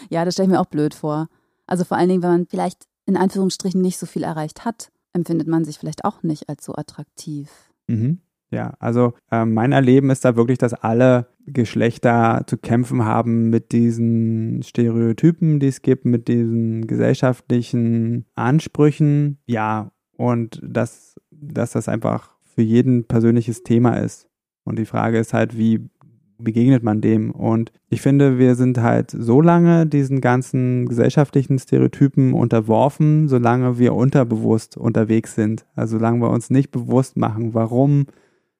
ja, 0.10 0.26
das 0.26 0.34
stelle 0.36 0.48
ich 0.48 0.52
mir 0.54 0.60
auch 0.62 0.66
blöd 0.68 0.94
vor. 0.94 1.30
Also 1.68 1.84
vor 1.84 1.98
allen 1.98 2.10
Dingen, 2.10 2.22
wenn 2.24 2.30
man 2.32 2.46
vielleicht 2.48 2.86
in 3.06 3.18
Anführungsstrichen 3.18 3.82
nicht 3.82 3.98
so 3.98 4.06
viel 4.06 4.24
erreicht 4.24 4.66
hat, 4.66 4.92
empfindet 5.16 5.48
man 5.48 5.66
sich 5.66 5.80
vielleicht 5.80 6.06
auch 6.06 6.22
nicht 6.22 6.50
als 6.50 6.66
so 6.66 6.76
attraktiv. 6.76 7.50
Mhm. 7.88 8.20
Ja, 8.52 8.76
also 8.80 9.14
ähm, 9.32 9.54
mein 9.54 9.72
Erleben 9.72 10.12
ist 10.12 10.24
da 10.24 10.36
wirklich, 10.36 10.58
dass 10.60 10.74
alle 10.74 11.28
Geschlechter 11.48 12.44
zu 12.46 12.58
kämpfen 12.58 13.04
haben 13.04 13.50
mit 13.50 13.72
diesen 13.72 14.62
Stereotypen, 14.64 15.60
die 15.60 15.68
es 15.68 15.82
gibt, 15.82 16.06
mit 16.06 16.28
diesen 16.28 16.86
gesellschaftlichen 16.86 18.26
Ansprüchen. 18.36 19.40
Ja, 19.46 19.92
und 20.16 20.60
dass, 20.64 21.20
dass 21.32 21.72
das 21.72 21.90
einfach 21.90 22.36
für 22.44 22.62
jeden 22.62 23.06
persönliches 23.06 23.64
Thema 23.64 23.96
ist. 23.96 24.30
Und 24.64 24.80
die 24.80 24.86
Frage 24.86 25.20
ist 25.20 25.34
halt, 25.34 25.58
wie 25.58 25.90
begegnet 26.38 26.84
man 26.84 27.02
dem? 27.02 27.32
Und 27.32 27.72
ich 27.90 28.02
finde, 28.02 28.38
wir 28.38 28.56
sind 28.56 28.82
halt 28.82 29.12
so 29.12 29.42
lange 29.42 29.86
diesen 29.86 30.22
ganzen 30.22 30.88
gesellschaftlichen 30.88 31.60
Stereotypen 31.60 32.34
unterworfen, 32.34 33.28
solange 33.28 33.80
wir 33.80 33.94
unterbewusst 33.94 34.78
unterwegs 34.78 35.36
sind. 35.36 35.66
Also 35.76 35.98
solange 35.98 36.22
wir 36.22 36.30
uns 36.30 36.50
nicht 36.50 36.72
bewusst 36.72 37.18
machen, 37.18 37.54
warum 37.54 38.06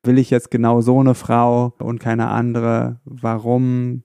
will 0.04 0.18
ich 0.18 0.30
jetzt 0.30 0.52
genau 0.52 0.82
so 0.82 1.00
eine 1.00 1.16
Frau 1.16 1.74
und 1.80 2.00
keine 2.00 2.28
andere? 2.28 3.00
Warum 3.06 4.04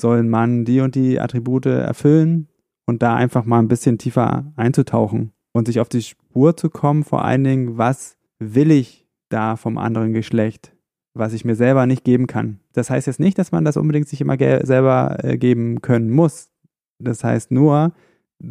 soll 0.00 0.18
ein 0.18 0.28
Mann 0.28 0.64
die 0.64 0.80
und 0.80 0.94
die 0.94 1.20
Attribute 1.20 1.66
erfüllen? 1.66 2.48
Und 2.86 3.02
da 3.02 3.14
einfach 3.14 3.44
mal 3.44 3.60
ein 3.60 3.68
bisschen 3.68 3.98
tiefer 3.98 4.52
einzutauchen 4.56 5.30
und 5.52 5.66
sich 5.66 5.78
auf 5.78 5.88
die 5.88 6.02
Spur 6.02 6.56
zu 6.56 6.70
kommen, 6.70 7.04
vor 7.04 7.24
allen 7.24 7.44
Dingen, 7.44 7.78
was 7.78 8.16
will 8.40 8.72
ich 8.72 9.06
da 9.28 9.54
vom 9.54 9.78
anderen 9.78 10.12
Geschlecht? 10.12 10.72
Was 11.14 11.32
ich 11.32 11.44
mir 11.44 11.54
selber 11.54 11.86
nicht 11.86 12.04
geben 12.04 12.26
kann. 12.26 12.60
Das 12.72 12.90
heißt 12.90 13.06
jetzt 13.06 13.20
nicht, 13.20 13.38
dass 13.38 13.52
man 13.52 13.64
das 13.64 13.76
unbedingt 13.76 14.08
sich 14.08 14.20
immer 14.20 14.36
selber 14.38 15.18
äh, 15.22 15.38
geben 15.38 15.80
können 15.82 16.10
muss. 16.10 16.50
Das 16.98 17.24
heißt 17.24 17.50
nur 17.50 17.92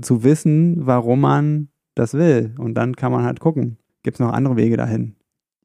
zu 0.02 0.24
wissen, 0.24 0.86
warum 0.86 1.22
man 1.22 1.70
das 1.96 2.14
will. 2.14 2.54
Und 2.58 2.76
dann 2.76 2.96
kann 2.96 3.12
man 3.12 3.24
halt 3.24 3.40
gucken, 3.40 3.78
gibt 4.04 4.16
es 4.16 4.20
noch 4.20 4.34
andere 4.34 4.56
Wege 4.56 4.78
dahin. 4.78 5.16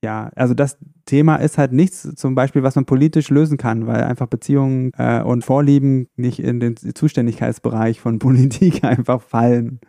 Ja, 0.03 0.31
also 0.37 0.53
das 0.53 0.79
Thema 1.07 1.37
ist 1.37 1.57
halt 1.57 1.73
nichts 1.73 2.15
zum 2.15 2.35
Beispiel, 2.35 2.63
was 2.63 2.75
man 2.75 2.85
politisch 2.85 3.31
lösen 3.31 3.57
kann, 3.57 3.87
weil 3.87 4.05
einfach 4.05 4.27
Beziehungen 4.27 4.93
äh, 4.99 5.23
und 5.23 5.45
Vorlieben 5.45 6.09
nicht 6.17 6.41
in 6.41 6.61
den 6.61 6.77
Zuständigkeitsbereich 6.77 8.01
von 8.01 8.19
Politik 8.19 8.85
einfach 8.85 9.23
fallen. 9.23 9.81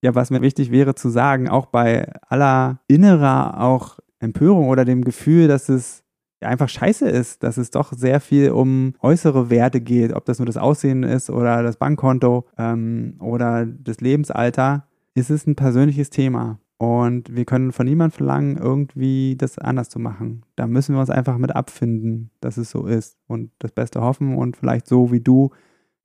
Ja, 0.00 0.14
was 0.14 0.30
mir 0.30 0.42
wichtig 0.42 0.70
wäre 0.70 0.94
zu 0.94 1.10
sagen, 1.10 1.48
auch 1.48 1.66
bei 1.66 2.12
aller 2.28 2.80
innerer 2.86 3.60
auch 3.60 3.98
Empörung 4.20 4.68
oder 4.68 4.84
dem 4.84 5.02
Gefühl, 5.02 5.48
dass 5.48 5.68
es 5.68 6.04
einfach 6.44 6.68
scheiße 6.68 7.08
ist, 7.08 7.42
dass 7.42 7.56
es 7.56 7.70
doch 7.70 7.92
sehr 7.92 8.20
viel 8.20 8.50
um 8.50 8.94
äußere 9.00 9.50
Werte 9.50 9.80
geht, 9.80 10.12
ob 10.12 10.24
das 10.24 10.38
nur 10.38 10.46
das 10.46 10.56
Aussehen 10.56 11.02
ist 11.02 11.30
oder 11.30 11.62
das 11.62 11.76
Bankkonto 11.76 12.46
ähm, 12.58 13.16
oder 13.20 13.66
das 13.66 14.00
Lebensalter, 14.00 14.86
ist 15.14 15.30
es 15.30 15.46
ein 15.46 15.56
persönliches 15.56 16.10
Thema. 16.10 16.58
Und 16.78 17.36
wir 17.36 17.44
können 17.44 17.70
von 17.70 17.86
niemandem 17.86 18.16
verlangen, 18.16 18.56
irgendwie 18.56 19.36
das 19.36 19.56
anders 19.56 19.88
zu 19.88 20.00
machen. 20.00 20.42
Da 20.56 20.66
müssen 20.66 20.96
wir 20.96 21.00
uns 21.00 21.10
einfach 21.10 21.38
mit 21.38 21.54
abfinden, 21.54 22.30
dass 22.40 22.56
es 22.56 22.70
so 22.70 22.86
ist 22.86 23.18
und 23.28 23.52
das 23.60 23.70
Beste 23.70 24.00
hoffen 24.00 24.36
und 24.36 24.56
vielleicht 24.56 24.88
so, 24.88 25.12
wie 25.12 25.20
du 25.20 25.50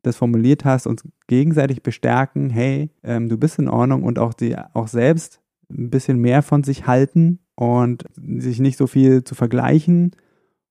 das 0.04 0.18
formuliert 0.18 0.66
hast, 0.66 0.86
uns 0.86 1.04
gegenseitig 1.26 1.82
bestärken, 1.82 2.52
hey, 2.52 2.92
ähm, 3.04 3.28
du 3.28 3.38
bist 3.38 3.58
in 3.58 3.70
Ordnung 3.70 4.04
und 4.04 4.20
auch, 4.20 4.36
die, 4.36 4.56
auch 4.74 4.88
selbst 4.88 5.42
ein 5.70 5.90
bisschen 5.90 6.20
mehr 6.20 6.44
von 6.44 6.64
sich 6.64 6.86
halten 6.86 7.40
und 7.56 8.06
sich 8.16 8.60
nicht 8.60 8.78
so 8.78 8.86
viel 8.86 9.24
zu 9.24 9.34
vergleichen 9.34 10.12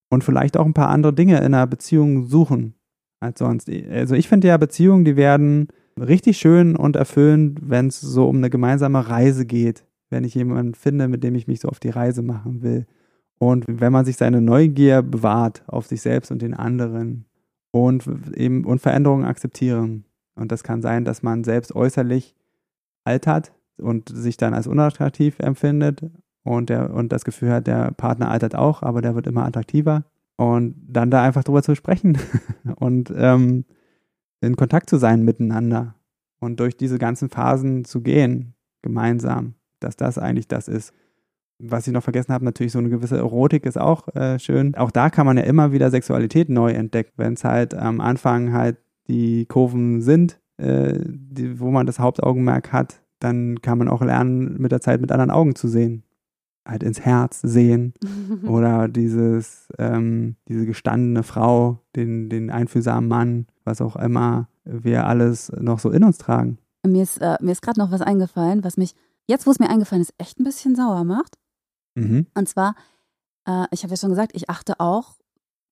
und 0.08 0.24
vielleicht 0.24 0.56
auch 0.56 0.66
ein 0.66 0.74
paar 0.74 0.88
andere 0.88 1.12
Dinge 1.12 1.38
in 1.38 1.54
einer 1.54 1.66
Beziehung 1.66 2.26
suchen 2.26 2.74
als 3.20 3.38
sonst. 3.38 3.70
Also 3.90 4.14
ich 4.14 4.28
finde 4.28 4.48
ja 4.48 4.56
Beziehungen, 4.56 5.04
die 5.04 5.16
werden 5.16 5.68
richtig 6.00 6.38
schön 6.38 6.76
und 6.76 6.96
erfüllend, 6.96 7.60
wenn 7.62 7.88
es 7.88 8.00
so 8.00 8.28
um 8.28 8.36
eine 8.36 8.50
gemeinsame 8.50 9.08
Reise 9.08 9.46
geht. 9.46 9.84
Wenn 10.08 10.24
ich 10.24 10.34
jemanden 10.34 10.74
finde, 10.74 11.08
mit 11.08 11.24
dem 11.24 11.34
ich 11.34 11.48
mich 11.48 11.60
so 11.60 11.68
auf 11.68 11.80
die 11.80 11.90
Reise 11.90 12.22
machen 12.22 12.62
will. 12.62 12.86
Und 13.38 13.64
wenn 13.66 13.92
man 13.92 14.04
sich 14.04 14.16
seine 14.16 14.40
Neugier 14.40 15.02
bewahrt 15.02 15.64
auf 15.66 15.86
sich 15.86 16.00
selbst 16.00 16.30
und 16.30 16.42
den 16.42 16.54
anderen 16.54 17.24
und 17.72 18.06
eben 18.34 18.64
und 18.64 18.80
Veränderungen 18.80 19.24
akzeptieren. 19.24 20.04
Und 20.36 20.52
das 20.52 20.62
kann 20.62 20.80
sein, 20.80 21.04
dass 21.04 21.22
man 21.22 21.44
selbst 21.44 21.74
äußerlich 21.74 22.34
altert 23.04 23.52
und 23.78 24.08
sich 24.08 24.36
dann 24.36 24.54
als 24.54 24.66
unattraktiv 24.66 25.38
empfindet 25.38 26.02
und, 26.46 26.70
der, 26.70 26.94
und 26.94 27.12
das 27.12 27.24
Gefühl 27.24 27.50
hat, 27.50 27.66
der 27.66 27.90
Partner 27.92 28.30
altert 28.30 28.54
auch, 28.54 28.82
aber 28.82 29.02
der 29.02 29.14
wird 29.14 29.26
immer 29.26 29.44
attraktiver. 29.44 30.04
Und 30.36 30.76
dann 30.86 31.10
da 31.10 31.22
einfach 31.22 31.44
drüber 31.44 31.62
zu 31.62 31.74
sprechen 31.74 32.18
und 32.76 33.12
ähm, 33.16 33.64
in 34.40 34.54
Kontakt 34.54 34.88
zu 34.90 34.98
sein 34.98 35.24
miteinander 35.24 35.94
und 36.38 36.60
durch 36.60 36.76
diese 36.76 36.98
ganzen 36.98 37.30
Phasen 37.30 37.84
zu 37.84 38.02
gehen, 38.02 38.54
gemeinsam, 38.82 39.54
dass 39.80 39.96
das 39.96 40.18
eigentlich 40.18 40.46
das 40.46 40.68
ist. 40.68 40.92
Was 41.58 41.86
ich 41.86 41.92
noch 41.92 42.02
vergessen 42.02 42.34
habe, 42.34 42.44
natürlich 42.44 42.72
so 42.72 42.78
eine 42.78 42.90
gewisse 42.90 43.16
Erotik 43.16 43.64
ist 43.64 43.78
auch 43.78 44.14
äh, 44.14 44.38
schön. 44.38 44.74
Auch 44.74 44.90
da 44.90 45.08
kann 45.08 45.24
man 45.24 45.38
ja 45.38 45.44
immer 45.44 45.72
wieder 45.72 45.90
Sexualität 45.90 46.50
neu 46.50 46.70
entdecken, 46.70 47.12
wenn 47.16 47.32
es 47.32 47.44
halt 47.44 47.74
am 47.74 48.00
Anfang 48.00 48.52
halt 48.52 48.76
die 49.08 49.46
Kurven 49.46 50.02
sind, 50.02 50.38
äh, 50.58 51.00
die, 51.02 51.58
wo 51.58 51.70
man 51.70 51.86
das 51.86 51.98
Hauptaugenmerk 51.98 52.72
hat, 52.72 53.00
dann 53.20 53.62
kann 53.62 53.78
man 53.78 53.88
auch 53.88 54.02
lernen, 54.02 54.60
mit 54.60 54.70
der 54.70 54.82
Zeit 54.82 55.00
mit 55.00 55.10
anderen 55.10 55.30
Augen 55.30 55.54
zu 55.54 55.66
sehen 55.66 56.02
halt 56.66 56.82
ins 56.82 57.00
Herz 57.00 57.40
sehen 57.40 57.94
oder 58.46 58.88
dieses, 58.88 59.68
ähm, 59.78 60.36
diese 60.48 60.66
gestandene 60.66 61.22
Frau, 61.22 61.80
den, 61.94 62.28
den 62.28 62.50
einfühlsamen 62.50 63.08
Mann, 63.08 63.46
was 63.64 63.80
auch 63.80 63.96
immer 63.96 64.48
wir 64.64 65.06
alles 65.06 65.50
noch 65.52 65.78
so 65.78 65.90
in 65.90 66.04
uns 66.04 66.18
tragen. 66.18 66.58
Mir 66.86 67.02
ist, 67.02 67.18
äh, 67.18 67.36
ist 67.42 67.62
gerade 67.62 67.80
noch 67.80 67.90
was 67.90 68.00
eingefallen, 68.00 68.64
was 68.64 68.76
mich, 68.76 68.94
jetzt 69.26 69.46
wo 69.46 69.50
es 69.50 69.58
mir 69.58 69.70
eingefallen 69.70 70.02
ist, 70.02 70.14
echt 70.18 70.38
ein 70.38 70.44
bisschen 70.44 70.76
sauer 70.76 71.04
macht. 71.04 71.36
Mhm. 71.94 72.26
Und 72.34 72.48
zwar, 72.48 72.74
äh, 73.46 73.64
ich 73.70 73.82
habe 73.82 73.92
ja 73.92 73.96
schon 73.96 74.10
gesagt, 74.10 74.32
ich 74.34 74.50
achte 74.50 74.78
auch 74.78 75.16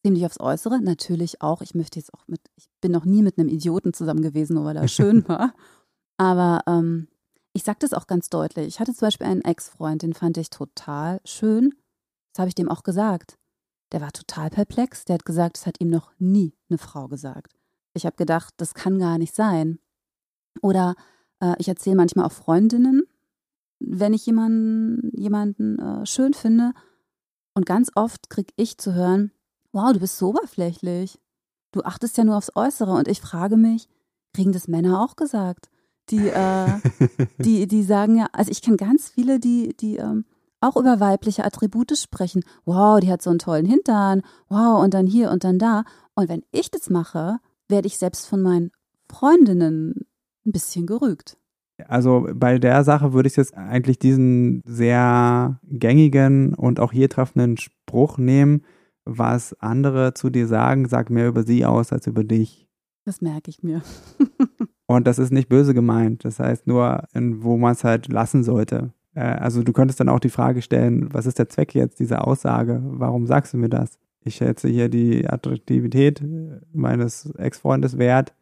ziemlich 0.04 0.26
aufs 0.26 0.40
Äußere, 0.40 0.80
natürlich 0.80 1.40
auch. 1.40 1.62
Ich 1.62 1.74
möchte 1.74 1.98
jetzt 1.98 2.12
auch 2.12 2.26
mit, 2.26 2.40
ich 2.56 2.68
bin 2.80 2.92
noch 2.92 3.04
nie 3.04 3.22
mit 3.22 3.38
einem 3.38 3.48
Idioten 3.48 3.92
zusammen 3.92 4.22
gewesen, 4.22 4.54
nur 4.54 4.64
weil 4.64 4.76
er 4.76 4.88
schön 4.88 5.26
war. 5.28 5.54
Aber 6.16 6.60
ähm, 6.66 7.08
ich 7.54 7.62
sage 7.62 7.78
das 7.80 7.94
auch 7.94 8.06
ganz 8.06 8.28
deutlich. 8.28 8.66
Ich 8.66 8.80
hatte 8.80 8.92
zum 8.92 9.06
Beispiel 9.06 9.28
einen 9.28 9.42
Ex-Freund, 9.42 10.02
den 10.02 10.12
fand 10.12 10.36
ich 10.36 10.50
total 10.50 11.20
schön. 11.24 11.74
Das 12.32 12.40
habe 12.40 12.48
ich 12.48 12.56
dem 12.56 12.68
auch 12.68 12.82
gesagt. 12.82 13.38
Der 13.92 14.00
war 14.00 14.10
total 14.10 14.50
perplex. 14.50 15.04
Der 15.04 15.14
hat 15.14 15.24
gesagt, 15.24 15.56
das 15.56 15.66
hat 15.66 15.80
ihm 15.80 15.88
noch 15.88 16.12
nie 16.18 16.52
eine 16.68 16.78
Frau 16.78 17.06
gesagt. 17.06 17.54
Ich 17.94 18.06
habe 18.06 18.16
gedacht, 18.16 18.54
das 18.56 18.74
kann 18.74 18.98
gar 18.98 19.18
nicht 19.18 19.36
sein. 19.36 19.78
Oder 20.62 20.96
äh, 21.40 21.54
ich 21.58 21.68
erzähle 21.68 21.94
manchmal 21.94 22.26
auch 22.26 22.32
Freundinnen, 22.32 23.04
wenn 23.78 24.14
ich 24.14 24.26
jemanden, 24.26 25.12
jemanden 25.16 25.78
äh, 25.78 26.06
schön 26.06 26.34
finde. 26.34 26.72
Und 27.54 27.66
ganz 27.66 27.92
oft 27.94 28.30
kriege 28.30 28.52
ich 28.56 28.78
zu 28.78 28.94
hören, 28.94 29.30
wow, 29.70 29.92
du 29.92 30.00
bist 30.00 30.18
so 30.18 30.30
oberflächlich. 30.30 31.20
Du 31.70 31.82
achtest 31.84 32.18
ja 32.18 32.24
nur 32.24 32.36
aufs 32.36 32.50
Äußere. 32.56 32.92
Und 32.92 33.06
ich 33.06 33.20
frage 33.20 33.56
mich, 33.56 33.88
kriegen 34.32 34.50
das 34.50 34.66
Männer 34.66 35.00
auch 35.00 35.14
gesagt? 35.14 35.70
Die, 36.10 36.28
äh, 36.28 36.66
die, 37.38 37.66
die 37.66 37.82
sagen 37.82 38.16
ja, 38.16 38.28
also 38.32 38.50
ich 38.50 38.62
kenne 38.62 38.76
ganz 38.76 39.08
viele, 39.08 39.40
die, 39.40 39.74
die 39.76 39.96
ähm, 39.96 40.24
auch 40.60 40.76
über 40.76 41.00
weibliche 41.00 41.44
Attribute 41.44 41.96
sprechen. 41.96 42.42
Wow, 42.64 43.00
die 43.00 43.10
hat 43.10 43.22
so 43.22 43.30
einen 43.30 43.38
tollen 43.38 43.66
Hintern. 43.66 44.22
Wow, 44.48 44.82
und 44.82 44.94
dann 44.94 45.06
hier 45.06 45.30
und 45.30 45.44
dann 45.44 45.58
da. 45.58 45.84
Und 46.14 46.28
wenn 46.28 46.42
ich 46.52 46.70
das 46.70 46.90
mache, 46.90 47.38
werde 47.68 47.86
ich 47.86 47.98
selbst 47.98 48.26
von 48.26 48.40
meinen 48.42 48.70
Freundinnen 49.10 50.06
ein 50.46 50.52
bisschen 50.52 50.86
gerügt. 50.86 51.36
Also 51.88 52.28
bei 52.34 52.58
der 52.58 52.84
Sache 52.84 53.12
würde 53.12 53.26
ich 53.26 53.36
jetzt 53.36 53.54
eigentlich 53.54 53.98
diesen 53.98 54.62
sehr 54.64 55.60
gängigen 55.64 56.54
und 56.54 56.78
auch 56.78 56.92
hier 56.92 57.08
treffenden 57.08 57.56
Spruch 57.56 58.16
nehmen, 58.16 58.64
was 59.04 59.54
andere 59.60 60.14
zu 60.14 60.30
dir 60.30 60.46
sagen, 60.46 60.88
sagt 60.88 61.10
mehr 61.10 61.28
über 61.28 61.42
sie 61.42 61.64
aus 61.64 61.92
als 61.92 62.06
über 62.06 62.24
dich. 62.24 62.68
Das 63.04 63.20
merke 63.20 63.50
ich 63.50 63.62
mir. 63.62 63.82
Und 64.86 65.06
das 65.06 65.18
ist 65.18 65.32
nicht 65.32 65.48
böse 65.48 65.74
gemeint. 65.74 66.24
Das 66.24 66.38
heißt 66.38 66.66
nur, 66.66 67.04
wo 67.14 67.56
man 67.56 67.72
es 67.72 67.84
halt 67.84 68.12
lassen 68.12 68.44
sollte. 68.44 68.92
Äh, 69.14 69.20
also 69.20 69.62
du 69.62 69.72
könntest 69.72 70.00
dann 70.00 70.08
auch 70.08 70.20
die 70.20 70.30
Frage 70.30 70.62
stellen, 70.62 71.12
was 71.12 71.26
ist 71.26 71.38
der 71.38 71.48
Zweck 71.48 71.74
jetzt 71.74 72.00
dieser 72.00 72.26
Aussage? 72.26 72.82
Warum 72.84 73.26
sagst 73.26 73.54
du 73.54 73.56
mir 73.56 73.70
das? 73.70 73.98
Ich 74.20 74.36
schätze 74.36 74.68
hier 74.68 74.88
die 74.88 75.28
Attraktivität 75.28 76.22
meines 76.72 77.30
Ex-Freundes 77.36 77.98
wert. 77.98 78.34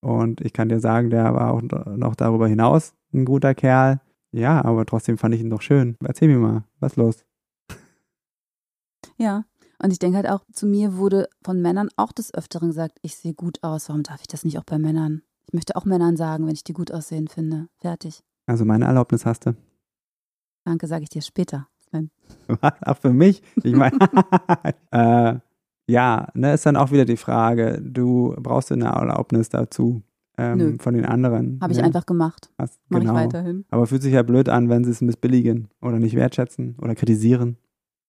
Und 0.00 0.40
ich 0.40 0.52
kann 0.52 0.68
dir 0.68 0.80
sagen, 0.80 1.10
der 1.10 1.34
war 1.34 1.52
auch 1.52 1.62
noch 1.62 2.14
darüber 2.14 2.46
hinaus 2.46 2.94
ein 3.12 3.24
guter 3.24 3.54
Kerl. 3.54 4.00
Ja, 4.32 4.64
aber 4.64 4.84
trotzdem 4.84 5.16
fand 5.16 5.34
ich 5.34 5.40
ihn 5.40 5.50
doch 5.50 5.62
schön. 5.62 5.96
Erzähl 6.04 6.28
mir 6.28 6.38
mal, 6.38 6.64
was 6.80 6.92
ist 6.92 6.96
los? 6.96 7.24
Ja, 9.16 9.44
und 9.78 9.92
ich 9.92 9.98
denke 9.98 10.16
halt 10.16 10.28
auch, 10.28 10.40
zu 10.52 10.66
mir 10.66 10.96
wurde 10.96 11.28
von 11.42 11.60
Männern 11.62 11.88
auch 11.96 12.10
des 12.10 12.34
Öfteren 12.34 12.68
gesagt, 12.68 12.98
ich 13.02 13.16
sehe 13.16 13.34
gut 13.34 13.62
aus, 13.62 13.88
warum 13.88 14.02
darf 14.02 14.20
ich 14.22 14.26
das 14.26 14.44
nicht 14.44 14.58
auch 14.58 14.64
bei 14.64 14.78
Männern? 14.78 15.22
Ich 15.46 15.52
möchte 15.52 15.76
auch 15.76 15.84
Männern 15.84 16.16
sagen, 16.16 16.46
wenn 16.46 16.54
ich 16.54 16.64
die 16.64 16.72
gut 16.72 16.92
aussehen 16.92 17.28
finde. 17.28 17.68
Fertig. 17.78 18.22
Also 18.46 18.64
meine 18.64 18.84
Erlaubnis 18.86 19.26
hast 19.26 19.46
du. 19.46 19.54
Danke, 20.64 20.86
sage 20.86 21.04
ich 21.04 21.10
dir 21.10 21.22
später. 21.22 21.68
Sven. 21.78 22.10
Ach, 22.60 22.98
für 22.98 23.12
mich? 23.12 23.42
Ich 23.62 23.74
meine, 23.74 23.98
äh, 24.90 25.38
ja, 25.86 26.28
ne, 26.34 26.54
ist 26.54 26.66
dann 26.66 26.76
auch 26.76 26.90
wieder 26.90 27.04
die 27.04 27.16
Frage, 27.16 27.80
du 27.82 28.34
brauchst 28.38 28.72
eine 28.72 28.86
Erlaubnis 28.86 29.50
dazu 29.50 30.02
ähm, 30.38 30.78
von 30.78 30.94
den 30.94 31.04
anderen. 31.04 31.58
Habe 31.60 31.72
ich 31.72 31.78
ne? 31.78 31.84
einfach 31.84 32.06
gemacht. 32.06 32.50
Hast, 32.58 32.80
Mach 32.88 33.00
genau. 33.00 33.12
ich 33.12 33.24
weiterhin. 33.24 33.64
Aber 33.70 33.86
fühlt 33.86 34.02
sich 34.02 34.14
ja 34.14 34.22
blöd 34.22 34.48
an, 34.48 34.68
wenn 34.68 34.84
sie 34.84 34.90
es 34.90 35.00
missbilligen 35.00 35.68
oder 35.80 35.98
nicht 35.98 36.16
wertschätzen 36.16 36.76
oder 36.80 36.94
kritisieren. 36.94 37.58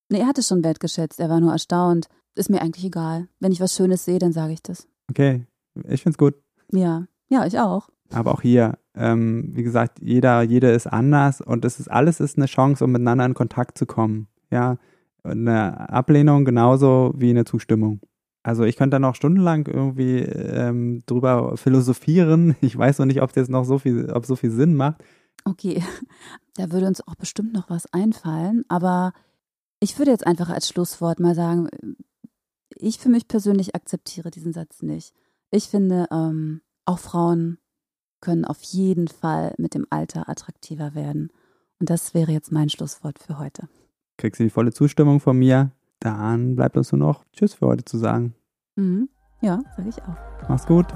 Nee, 0.09 0.19
er 0.19 0.27
hat 0.27 0.37
es 0.37 0.47
schon 0.47 0.63
wertgeschätzt, 0.63 1.19
er 1.19 1.29
war 1.29 1.39
nur 1.39 1.51
erstaunt. 1.51 2.07
Ist 2.35 2.49
mir 2.49 2.61
eigentlich 2.61 2.85
egal. 2.85 3.27
Wenn 3.39 3.51
ich 3.51 3.61
was 3.61 3.73
Schönes 3.73 4.05
sehe, 4.05 4.19
dann 4.19 4.33
sage 4.33 4.53
ich 4.53 4.61
das. 4.61 4.87
Okay, 5.09 5.45
ich 5.87 6.03
find's 6.03 6.17
gut. 6.17 6.35
Ja, 6.71 7.05
ja, 7.29 7.45
ich 7.45 7.59
auch. 7.59 7.89
Aber 8.11 8.33
auch 8.33 8.41
hier, 8.41 8.77
ähm, 8.93 9.49
wie 9.53 9.63
gesagt, 9.63 9.99
jeder, 10.01 10.41
jede 10.41 10.69
ist 10.71 10.87
anders 10.87 11.41
und 11.41 11.65
es 11.65 11.79
ist 11.79 11.89
alles 11.89 12.19
ist 12.19 12.37
eine 12.37 12.45
Chance, 12.45 12.83
um 12.83 12.91
miteinander 12.91 13.25
in 13.25 13.33
Kontakt 13.33 13.77
zu 13.77 13.85
kommen. 13.85 14.27
Ja, 14.51 14.77
eine 15.23 15.89
Ablehnung 15.89 16.45
genauso 16.45 17.13
wie 17.17 17.31
eine 17.31 17.45
Zustimmung. 17.45 17.99
Also 18.43 18.63
ich 18.63 18.77
könnte 18.77 18.95
da 18.95 18.99
noch 18.99 19.15
stundenlang 19.15 19.65
irgendwie 19.65 20.19
ähm, 20.19 21.03
drüber 21.07 21.57
philosophieren. 21.57 22.55
Ich 22.61 22.77
weiß 22.77 22.99
noch 22.99 23.07
nicht, 23.07 23.21
ob 23.21 23.33
das 23.33 23.49
noch 23.49 23.65
so 23.65 23.79
viel, 23.79 24.11
ob 24.11 24.25
so 24.25 24.35
viel 24.35 24.51
Sinn 24.51 24.75
macht. 24.75 25.03
Okay, 25.45 25.83
da 26.55 26.71
würde 26.71 26.87
uns 26.87 27.05
auch 27.07 27.15
bestimmt 27.15 27.53
noch 27.53 27.69
was 27.69 27.91
einfallen, 27.91 28.63
aber 28.67 29.13
ich 29.79 29.97
würde 29.97 30.11
jetzt 30.11 30.25
einfach 30.25 30.49
als 30.49 30.69
Schlusswort 30.69 31.19
mal 31.19 31.35
sagen, 31.35 31.69
ich 32.75 32.99
für 32.99 33.09
mich 33.09 33.27
persönlich 33.27 33.75
akzeptiere 33.75 34.29
diesen 34.29 34.53
Satz 34.53 34.81
nicht. 34.81 35.13
Ich 35.51 35.65
finde, 35.65 36.07
ähm, 36.11 36.61
auch 36.85 36.99
Frauen 36.99 37.57
können 38.21 38.45
auf 38.45 38.61
jeden 38.61 39.07
Fall 39.07 39.53
mit 39.57 39.73
dem 39.73 39.85
Alter 39.89 40.29
attraktiver 40.29 40.95
werden. 40.95 41.29
Und 41.79 41.89
das 41.89 42.13
wäre 42.13 42.31
jetzt 42.31 42.51
mein 42.51 42.69
Schlusswort 42.69 43.19
für 43.19 43.37
heute. 43.37 43.67
Kriegst 44.17 44.39
du 44.39 44.45
die 44.45 44.49
volle 44.49 44.71
Zustimmung 44.71 45.19
von 45.19 45.37
mir? 45.37 45.71
Dann 45.99 46.55
bleibt 46.55 46.77
uns 46.77 46.91
nur 46.91 46.99
noch 46.99 47.25
Tschüss 47.33 47.53
für 47.53 47.67
heute 47.67 47.85
zu 47.85 47.97
sagen. 47.97 48.33
Mhm. 48.75 49.09
Ja, 49.41 49.59
sage 49.75 49.89
ich 49.89 50.01
auch. 50.03 50.49
Mach's 50.49 50.65
gut. 50.65 50.87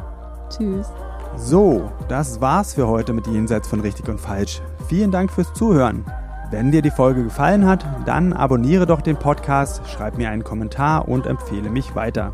Tschüss. 0.50 0.88
So, 1.36 1.92
das 2.08 2.42
war's 2.42 2.74
für 2.74 2.88
heute 2.88 3.14
mit 3.14 3.28
Jenseits 3.28 3.68
von 3.68 3.82
Richtig 3.82 4.08
und 4.10 4.20
Falsch. 4.20 4.62
Vielen 4.88 5.12
Dank 5.12 5.32
fürs 5.32 5.54
Zuhören. 5.54 6.04
Wenn 6.50 6.72
dir 6.72 6.82
die 6.82 6.90
Folge 6.90 7.24
gefallen 7.24 7.66
hat, 7.66 7.86
dann 8.08 8.34
abonniere 8.34 8.88
doch 8.88 9.02
den 9.02 9.18
Podcast, 9.18 9.88
schreib 9.88 10.18
mir 10.18 10.30
einen 10.30 10.44
Kommentar 10.44 11.08
und 11.08 11.28
empfehle 11.28 11.70
mich 11.70 11.94
weiter. 11.94 12.34